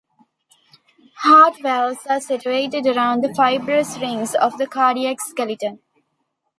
Heart 1.17 1.61
valves 1.61 2.07
are 2.07 2.19
situated 2.19 2.87
around 2.87 3.21
the 3.23 3.35
fibrous 3.35 3.99
rings 3.99 4.33
of 4.33 4.57
the 4.57 4.65
cardiac 4.65 5.21
skeleton. 5.21 5.77